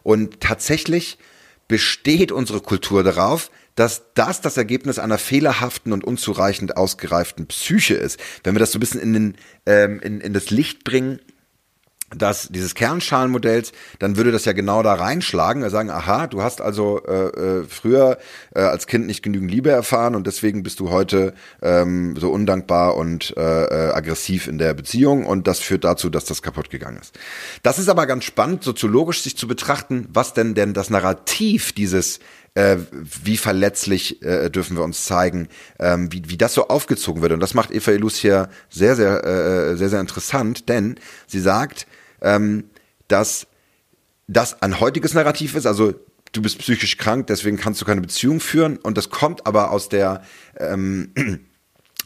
[0.05, 1.19] Und tatsächlich
[1.67, 8.19] besteht unsere Kultur darauf, dass das das Ergebnis einer fehlerhaften und unzureichend ausgereiften Psyche ist.
[8.43, 9.37] Wenn wir das so ein bisschen in, den,
[9.67, 11.21] ähm, in, in das Licht bringen,
[12.15, 15.63] dass dieses Kernschalenmodells, dann würde das ja genau da reinschlagen.
[15.63, 18.19] Wir sagen, aha, du hast also äh, äh, früher
[18.55, 22.97] äh, als Kind nicht genügend Liebe erfahren und deswegen bist du heute ähm, so undankbar
[22.97, 26.99] und äh, äh, aggressiv in der Beziehung und das führt dazu, dass das kaputt gegangen
[27.01, 27.19] ist.
[27.65, 32.21] Das ist aber ganz spannend, soziologisch sich zu betrachten, was denn denn das Narrativ dieses
[32.57, 37.33] äh, wie verletzlich äh, dürfen wir uns zeigen, ähm, wie, wie das so aufgezogen wird.
[37.33, 41.87] Und das macht Eva Illus hier sehr, sehr, äh, sehr, sehr interessant, denn sie sagt,
[42.23, 42.65] ähm,
[43.09, 43.47] dass
[44.27, 45.95] das ein heutiges Narrativ ist, also
[46.33, 48.79] du bist psychisch krank, deswegen kannst du keine Beziehung führen.
[48.79, 50.23] Und das kommt aber aus der
[50.59, 51.13] ähm,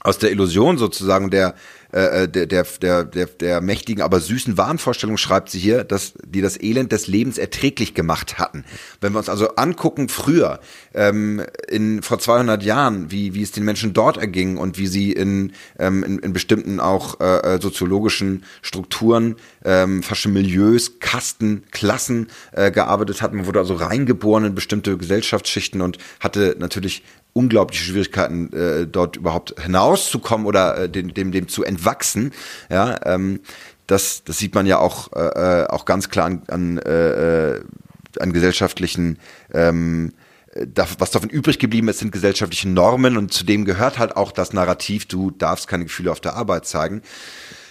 [0.00, 1.54] aus der Illusion sozusagen der
[1.92, 6.40] äh, der, der, der, der, der mächtigen, aber süßen Wahnvorstellung, schreibt sie hier, dass die
[6.40, 8.64] das Elend des Lebens erträglich gemacht hatten.
[9.00, 10.60] Wenn wir uns also angucken, früher,
[10.94, 15.12] ähm, in, vor 200 Jahren, wie, wie es den Menschen dort erging und wie sie
[15.12, 22.28] in, ähm, in, in bestimmten auch äh, äh soziologischen Strukturen, ähm, verschiedene Milieus, Kasten, Klassen
[22.52, 23.36] äh, gearbeitet hatten.
[23.36, 29.60] Man wurde also reingeboren in bestimmte Gesellschaftsschichten und hatte natürlich unglaubliche Schwierigkeiten, äh, dort überhaupt
[29.60, 32.32] hinauszukommen oder äh, dem, dem, dem zu entwachsen.
[32.68, 33.40] Ja, ähm,
[33.86, 37.60] das, das sieht man ja auch, äh, äh auch ganz klar an, an, äh,
[38.18, 39.18] an gesellschaftlichen
[39.52, 40.12] ähm,
[40.98, 44.52] was davon übrig geblieben ist, sind gesellschaftliche Normen und zu dem gehört halt auch das
[44.52, 47.02] Narrativ, du darfst keine Gefühle auf der Arbeit zeigen.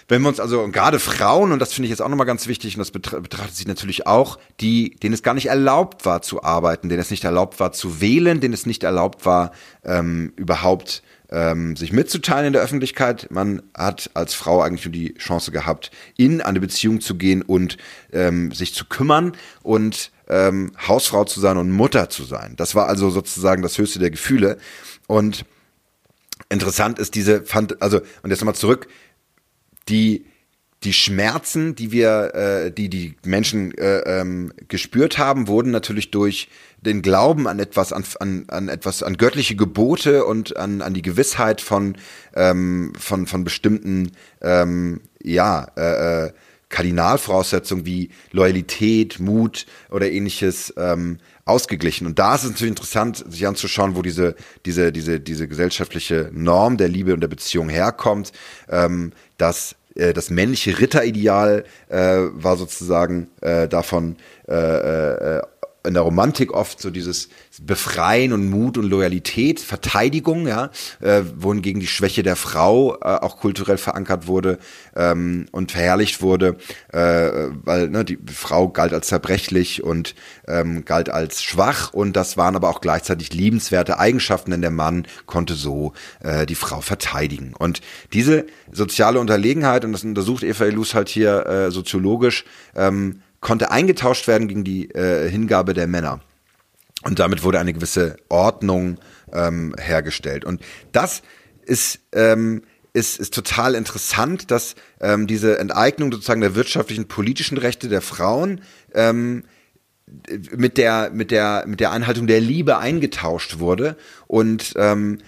[0.10, 2.76] Wenn wir uns also, gerade Frauen, und das finde ich jetzt auch nochmal ganz wichtig,
[2.76, 6.90] und das betrachtet sich natürlich auch, die, denen es gar nicht erlaubt war zu arbeiten,
[6.90, 9.52] denen es nicht erlaubt war zu wählen, denen es nicht erlaubt war,
[9.86, 13.28] ähm, überhaupt ähm, sich mitzuteilen in der Öffentlichkeit.
[13.30, 17.78] Man hat als Frau eigentlich nur die Chance gehabt, in eine Beziehung zu gehen und
[18.12, 22.56] ähm, sich zu kümmern und ähm, Hausfrau zu sein und Mutter zu sein.
[22.58, 24.58] Das war also sozusagen das höchste der Gefühle.
[25.06, 25.46] Und
[26.50, 28.88] interessant ist diese, fand, also, und jetzt nochmal zurück,
[29.90, 30.26] die
[30.84, 36.48] die Schmerzen, die wir, äh, die die Menschen äh, ähm, gespürt haben, wurden natürlich durch
[36.82, 41.02] den Glauben an etwas, an, an, an etwas, an göttliche Gebote und an, an die
[41.02, 41.98] Gewissheit von
[42.34, 46.32] ähm, von von bestimmten ähm, ja äh, äh,
[46.70, 52.06] Kardinalvoraussetzungen wie Loyalität, Mut oder ähnliches ähm, ausgeglichen.
[52.06, 56.78] Und da ist es natürlich interessant, sich anzuschauen, wo diese, diese, diese, diese gesellschaftliche Norm
[56.78, 58.32] der Liebe und der Beziehung herkommt,
[58.70, 65.42] ähm, dass äh, das männliche Ritterideal äh, war sozusagen äh, davon äh, äh,
[65.86, 67.30] in der Romantik oft so dieses
[67.62, 73.38] Befreien und Mut und Loyalität, Verteidigung, ja, äh, wohingegen die Schwäche der Frau äh, auch
[73.38, 74.60] kulturell verankert wurde
[74.96, 76.58] ähm, und verherrlicht wurde,
[76.92, 77.00] äh,
[77.64, 80.16] weil ne, die Frau galt als zerbrechlich und
[80.48, 85.08] ähm, galt als schwach und das waren aber auch gleichzeitig liebenswerte Eigenschaften, denn der Mann
[85.26, 87.54] konnte so äh, die Frau verteidigen.
[87.58, 87.82] Und
[88.14, 94.28] diese soziale Unterlegenheit, und das untersucht Eva Elus halt hier äh, soziologisch, ähm, konnte eingetauscht
[94.28, 96.22] werden gegen die äh, Hingabe der Männer.
[97.04, 98.98] Und damit wurde eine gewisse Ordnung
[99.32, 100.44] ähm, hergestellt.
[100.44, 101.22] Und das
[101.62, 107.88] ist, ähm, ist, ist total interessant, dass ähm, diese Enteignung sozusagen der wirtschaftlichen, politischen Rechte
[107.88, 108.62] der Frauen
[108.94, 109.44] ähm,
[110.56, 113.96] mit der, mit der, mit der Einhaltung der Liebe eingetauscht wurde.
[114.28, 115.20] Und ähm,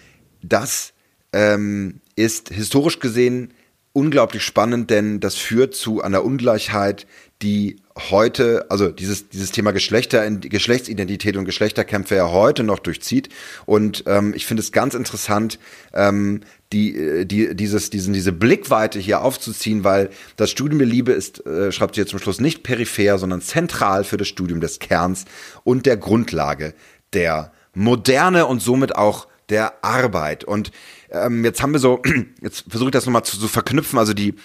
[0.42, 0.94] das
[1.32, 3.54] ähm, ist historisch gesehen
[3.94, 7.08] unglaublich spannend, denn das führt zu einer Ungleichheit,
[7.42, 13.30] die heute, also dieses, dieses Thema Geschlechter, Geschlechtsidentität und Geschlechterkämpfe ja heute noch durchzieht.
[13.66, 15.60] Und ähm, ich finde es ganz interessant,
[15.94, 21.12] ähm, die, äh, die, dieses, diesen, diese Blickweite hier aufzuziehen, weil das Studium der Liebe
[21.12, 24.80] ist, äh, schreibt sie jetzt zum Schluss, nicht peripher, sondern zentral für das Studium des
[24.80, 25.26] Kerns
[25.64, 26.74] und der Grundlage
[27.14, 30.44] der Moderne und somit auch der Arbeit.
[30.44, 30.72] Und
[31.10, 32.02] ähm, jetzt haben wir so,
[32.42, 34.36] jetzt versuche ich das nochmal zu, zu verknüpfen, also die,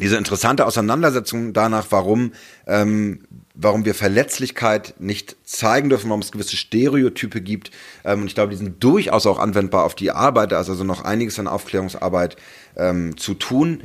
[0.00, 2.32] diese interessante Auseinandersetzung danach, warum,
[2.66, 7.70] ähm, warum wir Verletzlichkeit nicht zeigen dürfen, warum es gewisse Stereotype gibt.
[8.04, 11.02] Ähm, und ich glaube, die sind durchaus auch anwendbar auf die Arbeit, also, also noch
[11.02, 12.36] einiges an Aufklärungsarbeit
[12.76, 13.82] ähm, zu tun,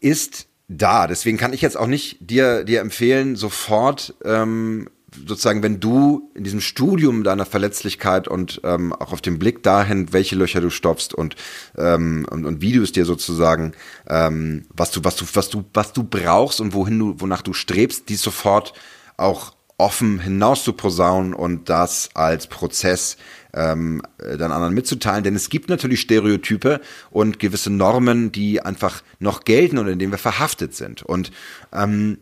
[0.00, 1.06] ist da.
[1.06, 4.88] Deswegen kann ich jetzt auch nicht dir, dir empfehlen, sofort ähm,
[5.26, 10.12] sozusagen, wenn du in diesem Studium deiner Verletzlichkeit und ähm, auch auf den Blick dahin,
[10.12, 11.36] welche Löcher du stopfst und,
[11.76, 13.72] ähm, und, und wie du es dir sozusagen,
[14.08, 17.52] ähm, was du, was du, was du, was du brauchst und wohin du, wonach du
[17.52, 18.72] strebst, dies sofort
[19.16, 23.16] auch offen hinaus zu posaunen und das als Prozess
[23.54, 25.24] ähm, dann anderen mitzuteilen.
[25.24, 30.12] Denn es gibt natürlich Stereotype und gewisse Normen, die einfach noch gelten und in denen
[30.12, 31.02] wir verhaftet sind.
[31.02, 31.32] Und
[31.72, 32.18] ähm,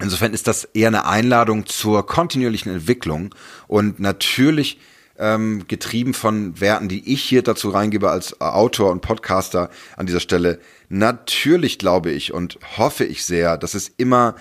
[0.00, 3.34] Insofern ist das eher eine Einladung zur kontinuierlichen Entwicklung
[3.68, 4.80] und natürlich
[5.18, 10.20] ähm, getrieben von Werten, die ich hier dazu reingebe als Autor und Podcaster an dieser
[10.20, 10.58] Stelle.
[10.88, 14.34] Natürlich glaube ich und hoffe ich sehr, dass es immer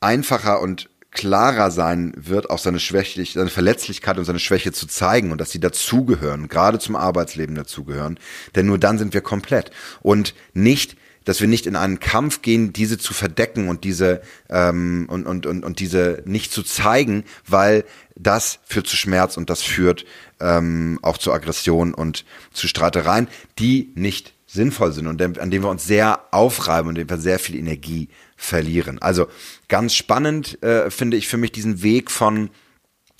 [0.00, 5.30] einfacher und klarer sein wird, auch seine Schwäche, seine Verletzlichkeit und seine Schwäche zu zeigen
[5.30, 8.18] und dass sie dazugehören, gerade zum Arbeitsleben dazugehören.
[8.54, 9.70] Denn nur dann sind wir komplett.
[10.00, 15.06] Und nicht dass wir nicht in einen Kampf gehen, diese zu verdecken und diese ähm,
[15.08, 17.84] und, und, und, und diese nicht zu zeigen, weil
[18.16, 20.04] das führt zu Schmerz und das führt
[20.40, 25.70] ähm, auch zu Aggression und zu Streitereien, die nicht sinnvoll sind und an denen wir
[25.70, 29.00] uns sehr aufreiben und an denen wir sehr viel Energie verlieren.
[29.00, 29.28] Also
[29.68, 32.50] ganz spannend äh, finde ich für mich diesen Weg von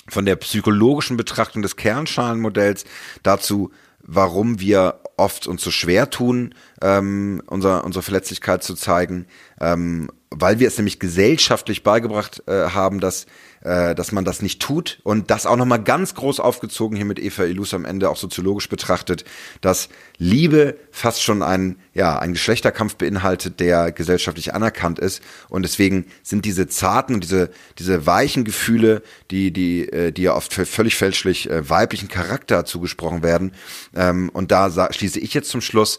[0.08, 2.84] von der psychologischen Betrachtung des Kernschalenmodells
[3.22, 9.26] dazu, warum wir oft uns so schwer tun, ähm, unser, unsere Verletzlichkeit zu zeigen,
[9.60, 13.26] ähm, weil wir es nämlich gesellschaftlich beigebracht äh, haben, dass
[13.62, 17.20] äh, dass man das nicht tut und das auch nochmal ganz groß aufgezogen hier mit
[17.20, 19.24] Eva Illus am Ende auch soziologisch betrachtet,
[19.60, 25.22] dass Liebe fast schon ein, ja, ein Geschlechterkampf beinhaltet, der gesellschaftlich anerkannt ist.
[25.48, 30.34] Und deswegen sind diese zarten und diese, diese weichen Gefühle, die, die, äh, die ja
[30.34, 33.52] oft völlig fälschlich äh, weiblichen Charakter zugesprochen werden
[33.94, 35.98] ähm, und da schließe ich jetzt zum Schluss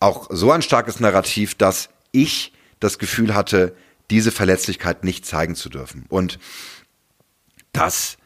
[0.00, 2.53] auch so ein starkes Narrativ, dass ich
[2.84, 3.74] das Gefühl hatte,
[4.10, 6.04] diese Verletzlichkeit nicht zeigen zu dürfen.
[6.08, 6.38] Und
[7.72, 8.16] das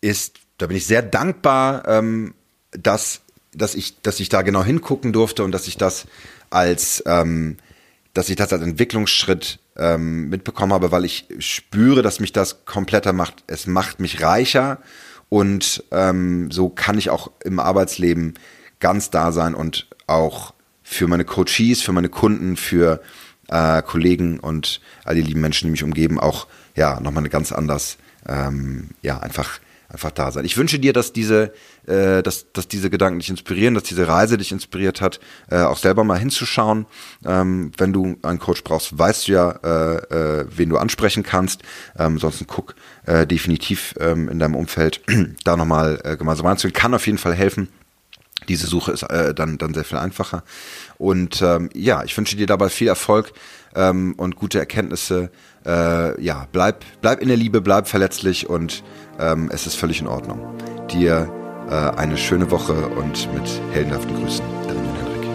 [0.00, 2.34] ist, da bin ich sehr dankbar, ähm,
[2.70, 3.20] dass,
[3.52, 6.06] dass, ich, dass ich da genau hingucken durfte und dass ich das
[6.50, 7.56] als, ähm,
[8.14, 13.12] dass ich das als Entwicklungsschritt ähm, mitbekommen habe, weil ich spüre, dass mich das kompletter
[13.12, 13.44] macht.
[13.46, 14.78] Es macht mich reicher
[15.28, 18.34] und ähm, so kann ich auch im Arbeitsleben
[18.78, 23.02] ganz da sein und auch für meine Coaches, für meine Kunden, für
[23.48, 27.52] äh, Kollegen und all die lieben Menschen, die mich umgeben, auch ja nochmal eine ganz
[27.52, 30.44] anders ähm, ja, einfach, einfach da sein.
[30.44, 31.52] Ich wünsche dir, dass diese,
[31.86, 35.20] äh, dass, dass diese Gedanken dich inspirieren, dass diese Reise dich inspiriert hat,
[35.50, 36.86] äh, auch selber mal hinzuschauen.
[37.24, 41.62] Ähm, wenn du einen Coach brauchst, weißt du ja, äh, äh, wen du ansprechen kannst.
[41.98, 42.74] Ähm, ansonsten guck
[43.06, 45.02] äh, definitiv ähm, in deinem Umfeld
[45.44, 46.74] da nochmal äh, gemeinsam reinzugehen.
[46.74, 47.68] Kann auf jeden Fall helfen.
[48.48, 50.44] Diese Suche ist äh, dann, dann sehr viel einfacher.
[50.98, 53.32] Und ähm, ja, ich wünsche dir dabei viel Erfolg
[53.74, 55.30] ähm, und gute Erkenntnisse
[55.66, 58.84] äh, ja, bleib, bleib in der Liebe, bleib verletzlich und
[59.18, 60.56] ähm, es ist völlig in Ordnung.
[60.90, 61.28] Dir
[61.68, 65.26] äh, eine schöne Woche und mit heldenhaften Grüßen, dein Henrik.